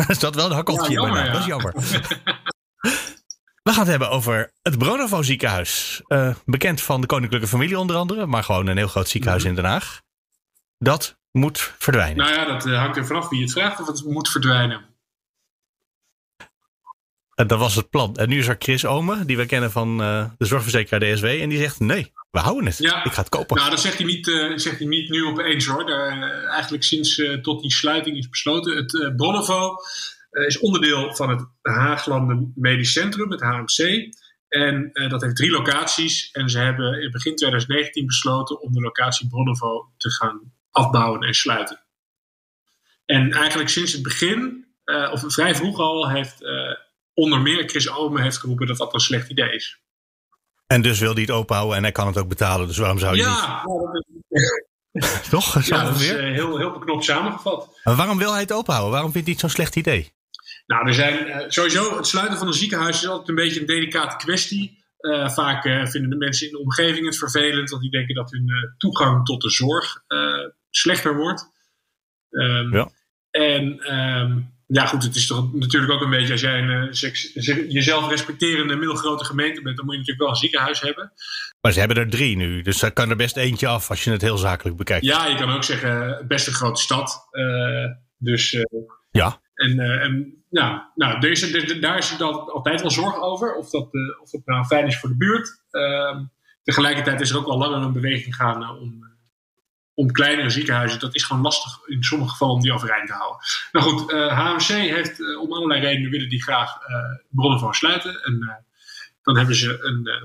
[0.08, 1.82] is dat wel een hakkeltje Ja, in mijn jammer, naam?
[1.82, 2.00] Dat is ja.
[2.00, 3.12] jammer.
[3.62, 6.02] We gaan het hebben over het Bronovo ziekenhuis.
[6.06, 9.54] Eh, bekend van de koninklijke familie onder andere, maar gewoon een heel groot ziekenhuis in
[9.54, 10.00] Den Haag.
[10.82, 12.16] Dat moet verdwijnen.
[12.16, 14.92] Nou ja, dat eh, hangt er vanaf wie het vraagt of het moet verdwijnen.
[17.34, 18.16] En dat was het plan.
[18.16, 21.24] En nu is er Chris Omen, die we kennen van eh, de zorgverzekeraar DSW.
[21.24, 22.78] En die zegt, nee, we houden het.
[22.78, 23.04] Ja.
[23.04, 23.56] Ik ga het kopen.
[23.56, 25.86] Nou, dat zegt hij niet, eh, zegt hij niet nu opeens hoor.
[25.86, 28.76] Daar, eigenlijk sinds tot die sluiting is besloten.
[28.76, 29.76] Het Bronnevo
[30.30, 34.10] eh, is onderdeel van het Haaglanden Medisch Centrum, het HMC.
[34.48, 36.30] En dat heeft drie locaties.
[36.30, 41.35] En ze hebben in begin 2019 besloten om de locatie Bronnevo te gaan afbouwen en
[41.35, 41.82] sluiten.
[43.04, 46.76] En eigenlijk sinds het begin, eh, of vrij vroeg al, heeft eh,
[47.14, 49.80] onder meer Chris Omen heeft geroepen dat dat een slecht idee is.
[50.66, 52.66] En dus wil hij het openhouden en hij kan het ook betalen.
[52.66, 53.64] Dus waarom zou je Ja,
[54.92, 55.30] niet?
[55.30, 55.64] Toch?
[55.64, 57.80] Ja, dat is eh, heel, heel beknopt samengevat.
[57.85, 58.92] Maar waarom wil hij het openhouden?
[58.92, 60.12] Waarom vindt hij het zo'n slecht idee?
[60.66, 64.16] Nou, er zijn sowieso het sluiten van een ziekenhuis is altijd een beetje een delicate
[64.16, 64.80] kwestie.
[65.26, 69.24] Vaak vinden de mensen in de omgeving het vervelend, want die denken dat hun toegang
[69.24, 70.02] tot de zorg
[70.76, 71.50] slechter wordt.
[72.30, 72.90] Ehm, Ja.
[73.30, 76.92] En ehm, ja, goed, het is toch natuurlijk ook een beetje als jij een eh,
[76.92, 77.32] seks-
[77.68, 81.12] jezelf respecterende middelgrote gemeente bent, dan moet je natuurlijk wel een ziekenhuis hebben.
[81.61, 84.11] Maar ze hebben er drie nu, dus daar kan er best eentje af als je
[84.11, 85.04] het heel zakelijk bekijkt.
[85.04, 87.26] Ja, je kan ook zeggen, best een grote stad.
[87.30, 87.87] Eh,
[88.18, 88.62] dus eh,
[89.11, 89.40] Ja.
[89.54, 93.54] En, en nou, nou er is, er- daar is altijd wel zorg over.
[93.54, 93.88] Of dat,
[94.22, 95.62] of dat nou fijn is voor de buurt.
[95.70, 96.24] Ehm,
[96.62, 99.11] tegelijkertijd is er ook al langer een beweging gaande om,
[99.94, 101.00] om kleinere ziekenhuizen.
[101.00, 103.40] Dat is gewoon lastig in sommige gevallen om die overeind te houden.
[103.72, 106.96] Nou goed, eh, HMC heeft eh, om allerlei redenen willen die graag eh
[107.31, 108.22] bronnen van sluiten.
[108.22, 108.55] En eh,
[109.22, 110.22] dan hebben ze een eh,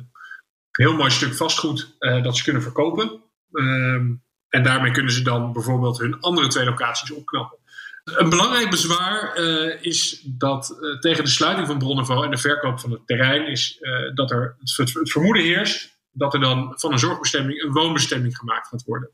[0.71, 3.21] heel mooi stuk vastgoed eh, dat ze kunnen verkopen.
[3.51, 4.13] Ehm,
[4.49, 7.57] en daarmee kunnen ze dan bijvoorbeeld hun andere twee locaties opknappen.
[8.03, 12.79] Een belangrijk bezwaar eh, is dat eh, tegen de sluiting van Bronnevo en de verkoop
[12.79, 16.91] van het terrein is eh, dat er het, het vermoeden heerst dat er dan van
[16.91, 19.09] een zorgbestemming een woonbestemming gemaakt gaat worden.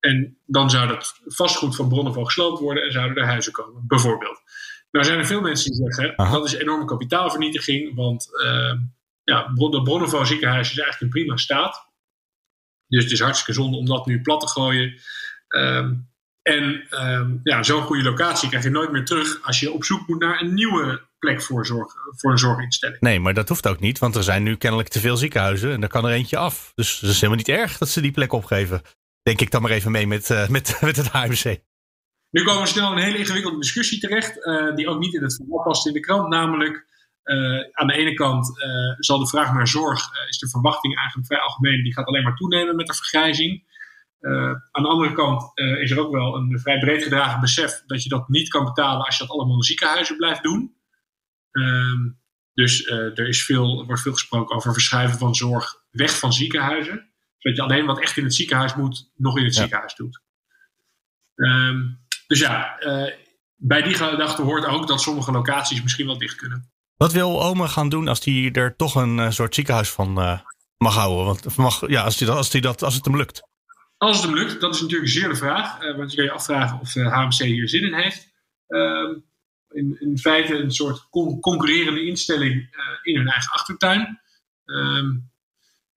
[0.00, 4.42] En dan zou dat vastgoed van Bronnevo gesloopt worden en zouden er huizen komen, bijvoorbeeld.
[4.90, 6.32] Nou zijn er veel mensen die zeggen Aha.
[6.32, 8.74] dat is enorme kapitaalvernietiging, want eh,
[9.24, 11.88] ja, Bronnevo ziekenhuis is eigenlijk in prima staat.
[12.86, 15.00] Dus het is hartstikke zonde om dat nu plat te gooien.
[15.48, 15.94] Ehm,
[16.42, 20.08] en ehm, ja, zo'n goede locatie krijg je nooit meer terug als je op zoek
[20.08, 23.00] moet naar een nieuwe plek voor, zorg, voor een zorginstelling.
[23.00, 25.82] Nee, maar dat hoeft ook niet, want er zijn nu kennelijk te veel ziekenhuizen en
[25.82, 26.72] er kan er eentje af.
[26.74, 28.82] Dus het is helemaal niet erg dat ze die plek opgeven.
[29.22, 31.60] Denk ik dan maar even mee met, eh, met, met het HMC.
[32.30, 35.22] Nu komen we snel in een hele ingewikkelde discussie terecht, eh, die ook niet in
[35.22, 36.28] het verhaal past in de krant.
[36.28, 36.86] Namelijk,
[37.22, 37.36] eh,
[37.72, 38.52] aan de ene kant
[38.98, 42.36] zal de vraag naar zorg, is de verwachting eigenlijk vrij algemeen, die gaat alleen maar
[42.36, 43.68] toenemen met de vergrijzing.
[44.70, 48.08] Aan de andere kant is er ook wel een vrij breed gedragen besef dat je
[48.08, 50.74] dat niet kan betalen als je dat allemaal in ziekenhuizen blijft doen.
[51.50, 52.10] Ehm,
[52.54, 57.09] dus er is veel, er wordt veel gesproken over verschuiven van zorg weg van ziekenhuizen.
[57.40, 59.60] Zodat je alleen wat echt in het ziekenhuis moet, nog in het Ja.
[59.60, 60.20] ziekenhuis doet.
[61.34, 61.80] Ehm,
[62.26, 63.12] dus ja, eh,
[63.56, 66.70] bij die gedachte hoort ook dat sommige locaties misschien wel dicht kunnen.
[66.96, 70.40] Wat wil Ome gaan doen als hij er toch een eh, soort ziekenhuis van eh,
[70.76, 71.24] mag houden?
[71.24, 73.42] Want mag, ja, als, hij dat, als, hij dat, als het hem lukt.
[73.96, 75.78] Als het hem lukt, dat is natuurlijk zeer de vraag.
[75.96, 78.32] want je kan je afvragen of de HMC hier zin in heeft.
[78.66, 79.14] Ehm,
[79.68, 84.20] in, in feite een soort con- concurrerende instelling in hun eigen achtertuin.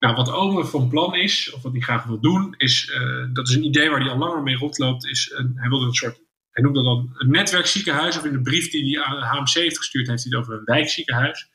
[0.04, 3.48] Nou, wat Ome van plan is, of wat hij graag wil doen, is, eh, dat
[3.48, 6.22] is een idee waar hij al langer mee rondloopt, is een, hij wilde een soort,
[6.50, 9.78] hij noemde dat dan een netwerkziekenhuis, of in de brief die hij aan HMC heeft
[9.78, 11.50] gestuurd, heeft hij het over een wijkziekenhuis.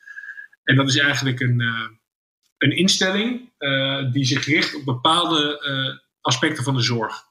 [0.65, 1.89] En dat is eigenlijk een, eh,
[2.59, 5.61] een instelling eh, die zich richt op bepaalde
[6.21, 7.27] aspecten van de zorg.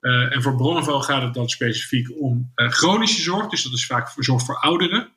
[0.00, 4.42] En voor Bronnevo gaat het dan specifiek om chronische zorg, dus dat is vaak zorg
[4.42, 5.12] voor ouderen.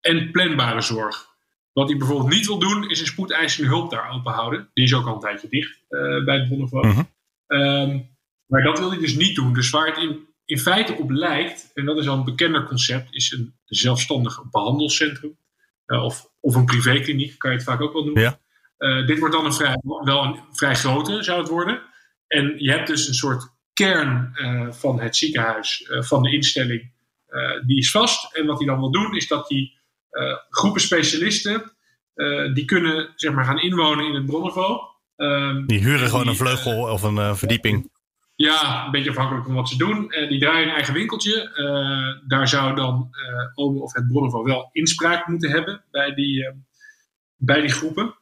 [0.00, 1.33] En planbare zorg.
[1.74, 4.70] Wat hij bijvoorbeeld niet wil doen, is een spoedeisende hulp daar open houden.
[4.74, 6.80] Die is ook al een tijdje dicht uh, bij het Bronnevo.
[6.82, 7.02] Mhm.
[7.46, 9.52] Um, maar dat wil hij dus niet doen.
[9.52, 13.14] Dus waar het in, in feite op lijkt, en dat is al een bekender concept,
[13.14, 15.38] is een zelfstandig behandelcentrum.
[15.86, 18.22] of, of een privékliniek, kan je het vaak ook wel noemen.
[18.22, 18.38] Ja.
[18.78, 21.82] Uh, dit wordt dan een vrij, wel een vrij grote, zou het worden.
[22.26, 24.32] En je hebt dus een soort kern
[24.70, 26.92] van het ziekenhuis, van de instelling,
[27.66, 28.36] die is vast.
[28.36, 29.82] En wat hij dan wil doen, is dat die
[30.50, 31.72] groepen specialisten,
[32.54, 34.80] die kunnen zeg maar gaan inwonen in het Bronnenvo.
[35.16, 37.92] Um, die huren gewoon een vleugel of een verdieping.
[38.36, 40.08] Ja, een beetje afhankelijk van wat ze doen.
[40.28, 41.50] die draaien een eigen winkeltje.
[42.26, 43.10] daar zou dan
[43.54, 46.52] Ome of het Bronnenvo wel inspraak moeten hebben bij die,
[47.36, 48.14] bij die groepen.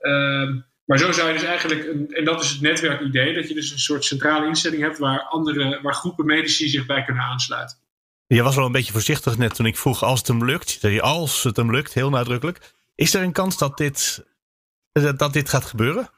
[0.00, 0.50] Uh,
[0.84, 3.70] maar zo zou je dus eigenlijk, een, en dat is het netwerkidee, dat je dus
[3.70, 7.76] een soort centrale instelling hebt waar, andere, waar groepen medici zich bij kunnen aansluiten.
[8.36, 11.00] Je was wel een beetje voorzichtig net toen ik vroeg als het hem lukt.
[11.00, 12.74] Als het hem lukt, heel nadrukkelijk.
[12.94, 14.24] Is er een kans dat dit,
[15.16, 16.10] dat dit gaat gebeuren?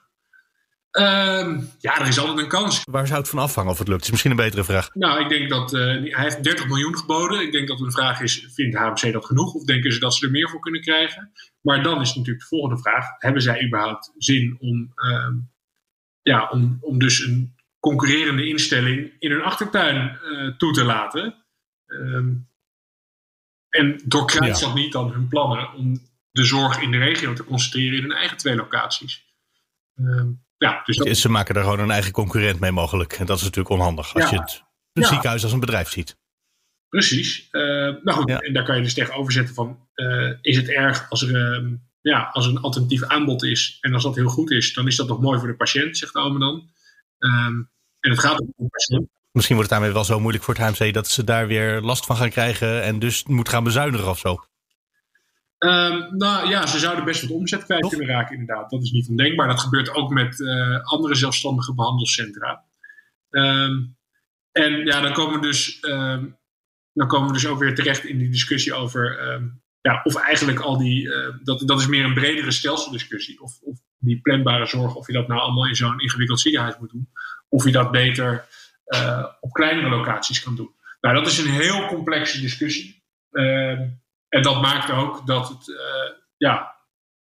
[0.98, 2.83] Um, ja, er is altijd een kans.
[2.90, 4.03] Waar zou het van afhangen of het lukt?
[4.03, 4.94] is misschien een betere vraag.
[4.94, 7.40] Nou, ik denk dat uh, hij heeft 30 miljoen geboden.
[7.40, 9.55] Ik denk dat de vraag is: vindt HMC dat genoeg?
[9.55, 11.33] Of denken ze dat ze er meer voor kunnen krijgen?
[11.61, 15.42] Maar dan is natuurlijk de volgende vraag: hebben zij überhaupt zin om, uh,
[16.22, 21.41] ja, om, om dus een concurrerende instelling in hun achtertuin uh, toe te laten?
[21.92, 22.50] Um,
[23.68, 24.66] en doorkruist ja.
[24.66, 26.00] dat niet dan hun plannen om
[26.31, 29.24] de zorg in de regio te concentreren in hun eigen twee locaties?
[29.94, 31.16] Um, ja, dus dat...
[31.16, 33.12] Ze maken er gewoon een eigen concurrent mee mogelijk.
[33.12, 34.31] En dat is natuurlijk onhandig als Ja.
[34.31, 34.62] je het,
[35.09, 36.20] ziekenhuis als een bedrijf ziet.
[36.88, 37.48] Precies.
[37.50, 37.62] Eh,
[38.02, 38.38] nou goed, Ja.
[38.38, 41.74] en daar kan je dus tegenover zetten van, eh, is het erg als er, ehm,
[42.00, 44.96] ja, als er een alternatief aanbod is en als dat heel goed is, dan is
[44.96, 46.70] dat nog mooi voor de patiënt, zegt de dan.
[47.18, 47.62] Ehm,
[48.00, 49.09] en het gaat om de patiënt.
[49.33, 52.07] Misschien wordt het daarmee wel zo moeilijk voor het HMC dat ze daar weer last
[52.07, 54.45] van gaan krijgen en dus moet gaan bezuinigen of zo.
[55.59, 58.71] Ehm, nou ja, ze zouden best wat omzet kwijt kunnen raken, inderdaad.
[58.71, 59.49] Dat is niet ondenkbaar.
[59.49, 62.64] Dat gebeurt ook met eh, andere zelfstandige behandelcentra.
[63.31, 63.83] Ehm,
[64.53, 66.27] en ja, dan komen, we dus, ehm,
[66.92, 69.21] dan komen we dus ook weer terecht in die discussie over.
[69.81, 71.14] ja, of eigenlijk al die.
[71.14, 73.40] eh, dat, dat is meer een bredere stelseldiscussie.
[73.40, 76.90] Of, of die planbare zorg, of je dat nou allemaal in zo'n ingewikkeld ziekenhuis moet
[76.90, 77.09] doen.
[77.49, 78.45] Of je dat beter
[78.92, 80.74] eh, op kleinere locaties kan doen.
[81.00, 83.02] Nou, dat is een heel complexe discussie.
[83.31, 83.88] Ehm,
[84.28, 86.76] en dat maakt ook dat het eh, ja,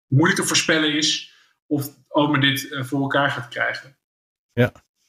[0.08, 1.34] moeilijk te voorspellen is
[1.67, 3.95] of Ome dit eh, voor elkaar gaat krijgen.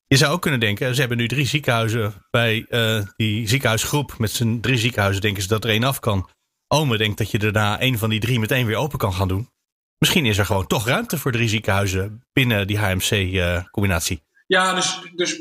[0.06, 2.66] Je zou ook kunnen denken, ze hebben nu drie ziekenhuizen bij
[3.16, 4.18] die ziekenhuisgroep.
[4.18, 6.28] Met z'n drie ziekenhuizen denken ze dat er één af kan.
[6.68, 9.48] Ome denkt dat je daarna één van die drie meteen weer open kan gaan doen.
[9.98, 14.22] Misschien is er gewoon toch ruimte voor drie ziekenhuizen binnen die HMC-combinatie.
[14.46, 15.40] Ja, dus, dus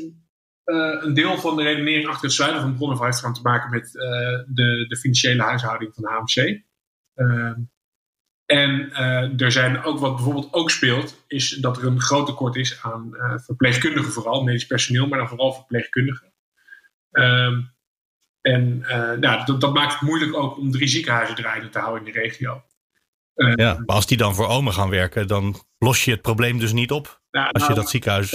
[0.64, 3.98] eh, een deel van de redenering achter het sluiten van bronnen heeft te maken met
[3.98, 4.08] eh,
[4.46, 6.62] de, de financiële huishouding van de HMC.
[7.14, 7.60] Ehm,
[8.46, 12.56] en eh, er zijn ook wat bijvoorbeeld ook speelt, is dat er een groot tekort
[12.56, 13.10] is aan
[13.44, 16.32] verpleegkundigen, vooral medisch personeel, maar dan vooral verpleegkundigen.
[17.10, 17.60] Ehm,
[18.40, 18.78] en
[19.20, 22.18] nou, dat, dat maakt het moeilijk ook om drie ziekenhuizen draaiende te houden in de
[22.18, 22.64] regio.
[23.34, 26.72] Ja, maar als die dan voor Ome gaan werken, dan los je het probleem dus
[26.72, 27.21] niet op.
[27.32, 28.34] nou, Als je nou, dat ziekenhuis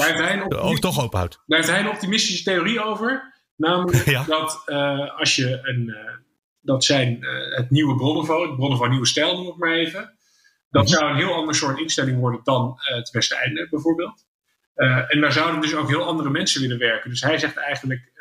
[0.49, 1.41] ook toch open houdt.
[1.45, 3.33] Daar heeft hij een optimistische theorie over.
[3.55, 4.23] Namelijk Ja.
[4.23, 5.83] dat uh, als je een.
[5.87, 6.15] Uh,
[6.61, 8.41] dat zijn uh, het nieuwe Bronnevo,
[8.81, 10.17] het Nieuwe Stijl noem ik maar even.
[10.69, 10.91] Dat Mhm.
[10.93, 14.25] zou een heel ander soort instelling worden dan het Westeinde bijvoorbeeld.
[15.07, 17.09] en daar zouden dus ook heel andere mensen willen werken.
[17.09, 18.11] Dus hij zegt eigenlijk: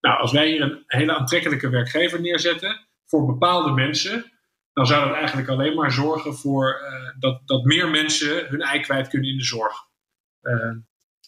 [0.00, 4.32] Nou, als wij hier een hele aantrekkelijke werkgever neerzetten voor bepaalde mensen.
[4.72, 6.80] Dan zou dat eigenlijk alleen maar zorgen voor
[7.18, 9.74] dat, dat meer mensen hun ei kwijt kunnen in de zorg.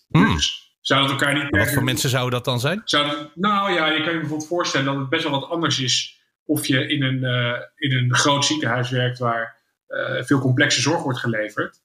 [0.08, 0.34] Hmm.
[0.34, 1.50] Dus zou het elkaar niet.
[1.50, 2.82] Wat voor mensen zouden dat dan zijn?
[2.84, 6.22] Zou nou ja, je kan je bijvoorbeeld voorstellen dat het best wel wat anders is
[6.44, 11.02] of je in een, eh, in een groot ziekenhuis werkt waar eh, veel complexe zorg
[11.02, 11.82] wordt geleverd.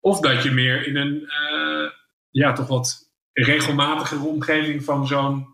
[0.00, 1.90] Of dat je meer in een eh,
[2.30, 5.50] ja, toch wat regelmatigere omgeving van zo'n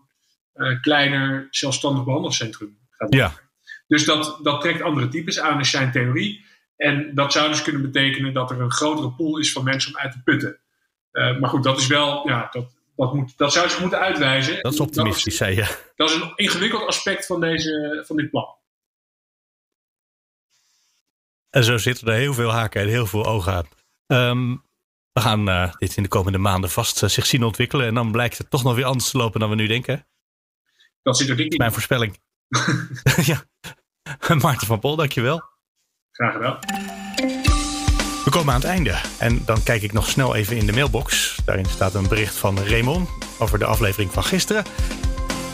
[0.81, 3.33] kleiner zelfstandig behandelcentrum gaat Ja.
[3.87, 6.45] Dus dat, dat trekt andere types aan, is zijn theorie.
[6.75, 9.99] En dat zou dus kunnen betekenen dat er een grotere pool is van mensen om
[9.99, 10.59] uit te putten.
[11.11, 14.61] Eh, maar goed, dat is wel, ja, dat, dat, moet, dat zou zich moeten uitwijzen.
[14.61, 15.91] Dat is optimistisch, zei je.
[15.95, 18.57] Dat is een ingewikkeld aspect van, deze, van dit plan.
[21.49, 23.67] En zo zitten er heel veel haken en heel veel ogen aan.
[24.07, 24.55] Ehm,
[25.11, 27.87] we gaan eh, dit in de komende maanden vast eh, zich zien ontwikkelen.
[27.87, 30.07] En dan blijkt het toch nog weer anders te lopen dan we nu denken.
[31.01, 31.57] Dat zit er dik in.
[31.57, 32.17] Mijn voorspelling.
[33.31, 33.43] ja.
[34.41, 35.43] Maarten van Pol, dankjewel.
[36.11, 37.08] Graag gedaan.
[38.29, 38.95] We komen aan het einde.
[39.17, 41.35] En dan kijk ik nog snel even in de mailbox.
[41.45, 43.09] Daarin staat een bericht van Raymond.
[43.39, 44.63] over de aflevering van gisteren.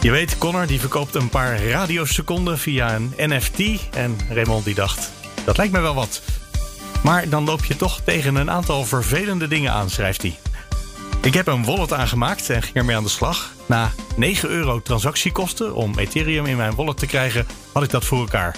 [0.01, 3.59] Je weet, Connor die verkoopt een paar radioseconden via een NFT.
[3.91, 5.11] En Raymond die dacht,
[5.45, 6.21] dat lijkt me wel wat.
[7.03, 10.39] Maar dan loop je toch tegen een aantal vervelende dingen aan, schrijft hij.
[11.21, 13.51] Ik heb een wallet aangemaakt en ging ermee aan de slag.
[13.65, 18.19] Na 9 euro transactiekosten om Ethereum in mijn wallet te krijgen, had ik dat voor
[18.19, 18.55] elkaar.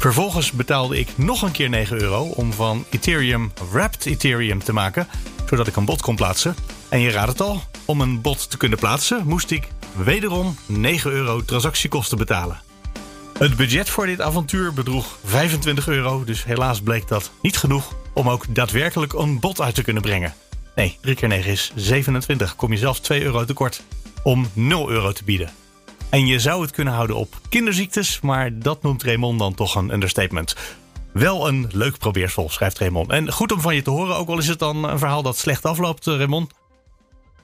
[0.00, 5.06] Vervolgens betaalde ik nog een keer 9 euro om van Ethereum Wrapped Ethereum te maken,
[5.48, 6.54] zodat ik een bot kon plaatsen.
[6.88, 11.10] En je raadt het al, om een bot te kunnen plaatsen moest ik wederom 9
[11.10, 12.60] euro transactiekosten betalen.
[13.38, 18.28] Het budget voor dit avontuur bedroeg 25 euro, dus helaas bleek dat niet genoeg om
[18.28, 20.34] ook daadwerkelijk een bot uit te kunnen brengen.
[20.74, 22.56] Nee, 3 keer 9 is 27.
[22.56, 23.82] Kom je zelfs 2 euro tekort
[24.22, 25.50] om 0 euro te bieden.
[26.10, 29.92] En je zou het kunnen houden op kinderziektes, maar dat noemt Raymond dan toch een
[29.92, 30.56] understatement.
[31.12, 33.10] Wel een leuk probeersel, schrijft Raymond.
[33.10, 35.36] En goed om van je te horen, ook al is het dan een verhaal dat
[35.36, 36.52] slecht afloopt, eh, Raymond.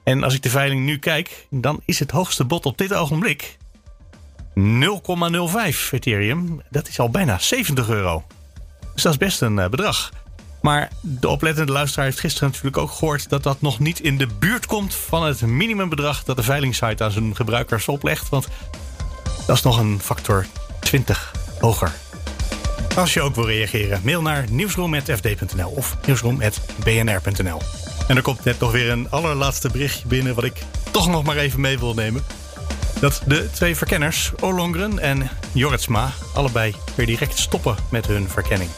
[0.03, 3.57] En als ik de veiling nu kijk, dan is het hoogste bod op dit ogenblik
[4.53, 6.61] 0,05 Ethereum.
[6.69, 8.23] Dat is al bijna 70 euro.
[8.93, 10.11] Dus dat is best een eh, bedrag.
[10.67, 14.27] Maar de oplettende luisteraar heeft gisteren natuurlijk ook gehoord dat dat nog niet in de
[14.39, 18.29] buurt komt van het minimumbedrag dat de veilingsite aan zijn gebruikers oplegt.
[18.29, 18.47] Want
[19.45, 20.45] dat is nog een factor
[20.79, 21.91] 20 hoger.
[22.95, 27.61] Als je ook wil reageren, mail naar nieuwsroom.fd.nl of nieuwsroom.bnr.nl.
[28.07, 31.37] En er komt net nog weer een allerlaatste berichtje binnen wat ik toch nog maar
[31.37, 32.23] even mee wil nemen.
[32.99, 38.69] Dat de twee verkenners, Olongren en Jorritsma, allebei weer direct stoppen met hun verkenning.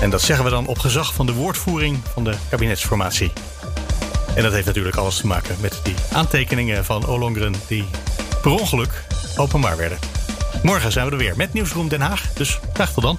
[0.00, 3.32] En dat zeggen we dan op gezag van de woordvoering van de kabinetsformatie.
[4.34, 7.84] En dat heeft natuurlijk alles te maken met die aantekeningen van Olongren die
[8.42, 9.04] per ongeluk
[9.36, 9.98] openbaar werden.
[10.62, 13.18] Morgen zijn we er weer met Nieuwsroom Den Haag, dus graag tot dan.